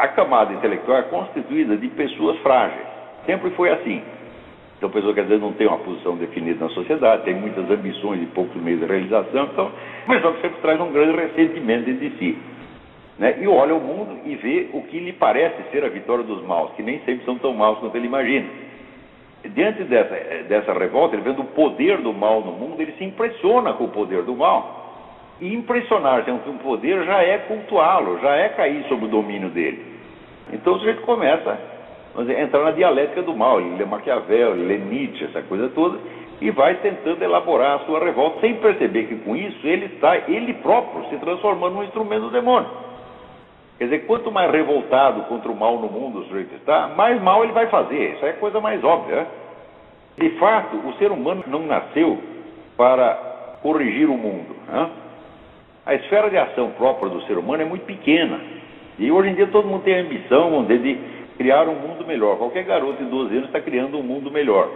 [0.00, 2.86] a camada intelectual é constituída de pessoas frágeis.
[3.26, 4.02] Sempre foi assim.
[4.78, 8.22] Então, pessoa que às vezes não tem uma posição definida na sociedade, tem muitas ambições
[8.22, 9.70] e poucos meios de realização, então,
[10.06, 12.38] pessoa que sempre traz um grande ressentimento de si.
[13.18, 13.36] Né?
[13.42, 16.72] E olha o mundo e vê o que lhe parece ser a vitória dos maus,
[16.72, 18.48] que nem sempre são tão maus quanto ele imagina.
[19.44, 20.14] Diante dessa,
[20.48, 23.88] dessa revolta, ele vendo o poder do mal no mundo, ele se impressiona com o
[23.88, 24.79] poder do mal.
[25.40, 29.84] Impressionar-se com o poder já é cultuá-lo, já é cair sob o domínio dele.
[30.52, 31.58] Então o sujeito começa
[32.18, 33.60] dizer, entrar na dialética do mal.
[33.60, 35.98] Ele lê Maquiavel, ele lê Nietzsche, essa coisa toda,
[36.40, 40.54] e vai tentando elaborar a sua revolta, sem perceber que com isso ele está, ele
[40.54, 42.70] próprio, se transformando num instrumento do demônio.
[43.78, 47.42] Quer dizer, quanto mais revoltado contra o mal no mundo o sujeito está, mais mal
[47.44, 48.14] ele vai fazer.
[48.14, 49.16] Isso é a coisa mais óbvia.
[49.16, 49.26] Né?
[50.18, 52.18] De fato, o ser humano não nasceu
[52.76, 54.54] para corrigir o mundo.
[54.68, 54.90] Né?
[55.86, 58.38] A esfera de ação própria do ser humano é muito pequena.
[58.98, 60.98] E hoje em dia todo mundo tem a ambição de
[61.38, 62.36] criar um mundo melhor.
[62.36, 64.68] Qualquer garoto de 12 anos está criando um mundo melhor.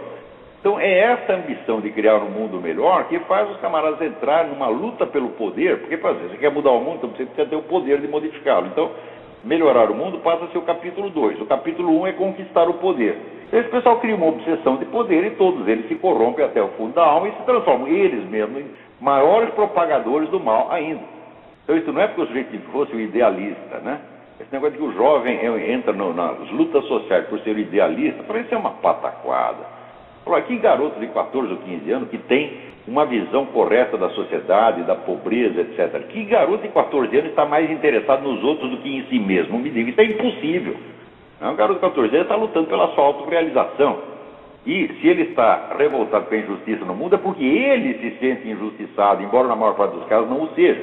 [0.59, 4.67] Então é essa ambição de criar um mundo melhor que faz os camaradas entrar numa
[4.67, 7.61] luta pelo poder, porque para você quer mudar o mundo, então você precisa ter o
[7.61, 8.65] poder de modificá-lo.
[8.65, 8.89] Então,
[9.43, 11.39] melhorar o mundo passa a ser o capítulo 2.
[11.39, 13.15] O capítulo 1 um é conquistar o poder.
[13.47, 16.69] Então, esse pessoal cria uma obsessão de poder e todos eles se corrompem até o
[16.69, 18.63] fundo da alma e se transformam eles mesmos
[19.05, 21.03] maiores propagadores do mal ainda.
[21.63, 23.99] Então isso não é porque o sujeito fosse um idealista, né?
[24.39, 28.39] Esse negócio de que o jovem entra no, nas lutas sociais por ser idealista, para
[28.39, 29.63] isso é uma pataquada.
[30.23, 34.83] Falou, que garoto de 14 ou 15 anos que tem uma visão correta da sociedade,
[34.83, 36.07] da pobreza, etc.
[36.07, 39.59] Que garoto de 14 anos está mais interessado nos outros do que em si mesmo?
[39.59, 40.75] Me diga, isso é impossível.
[41.41, 44.14] Um garoto de 14 anos está lutando pela sua autorrealização.
[44.65, 48.47] E se ele está revoltado com a injustiça no mundo, é porque ele se sente
[48.47, 50.81] injustiçado, embora na maior parte dos casos não o seja.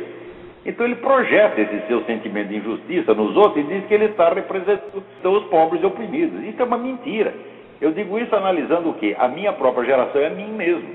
[0.65, 4.33] Então ele projeta esse seu sentimento de injustiça nos outros e diz que ele está
[4.33, 6.45] representando os pobres e oprimidos.
[6.45, 7.35] Isso é uma mentira.
[7.81, 9.17] Eu digo isso analisando o quê?
[9.19, 10.89] A minha própria geração é a mim mesmo.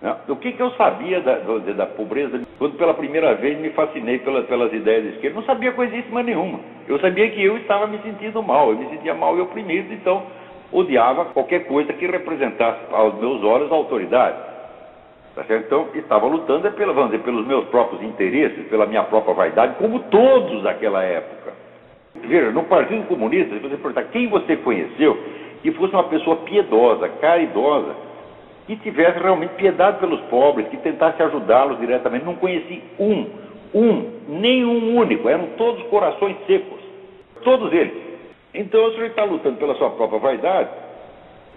[0.00, 0.16] Né?
[0.28, 4.46] O que, que eu sabia da, da, pobreza quando pela primeira vez me fascinei pelas,
[4.46, 5.36] pelas ideias de esquerda?
[5.36, 6.60] Não sabia coisíssima nenhuma.
[6.88, 10.22] Eu sabia que eu estava me sentindo mal, eu me sentia mal e oprimido, então
[10.74, 14.36] odiava qualquer coisa que representasse aos meus olhos a autoridade.
[15.34, 19.76] Tá então, estava lutando é vamos dizer, pelos meus próprios interesses, pela minha própria vaidade,
[19.78, 21.52] como todos daquela época.
[22.14, 25.18] Veja, no Partido Comunista, se você perguntar quem você conheceu,
[25.62, 27.96] que fosse uma pessoa piedosa, caridosa,
[28.66, 32.24] que tivesse realmente piedade pelos pobres, que tentasse ajudá-los diretamente.
[32.24, 33.26] Não conheci um,
[33.74, 36.80] um, nenhum único, eram todos corações secos,
[37.42, 38.03] todos eles.
[38.54, 40.70] Então o senhor está lutando pela sua própria vaidade,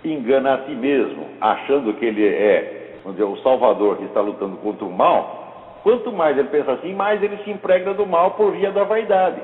[0.04, 4.58] engana a si mesmo, achando que ele é, vamos dizer, o salvador que está lutando
[4.58, 5.80] contra o mal.
[5.84, 9.40] Quanto mais ele pensa assim, mais ele se impregna do mal por via da vaidade.